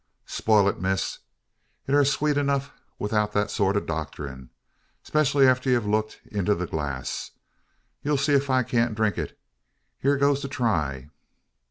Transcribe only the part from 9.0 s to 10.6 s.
it. Hyur goes to